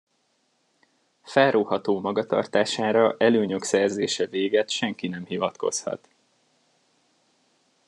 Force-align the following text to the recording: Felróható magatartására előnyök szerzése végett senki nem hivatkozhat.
Felróható 1.23 1.99
magatartására 1.99 3.15
előnyök 3.17 3.63
szerzése 3.63 4.25
végett 4.25 4.69
senki 4.69 5.07
nem 5.07 5.25
hivatkozhat. 5.25 6.07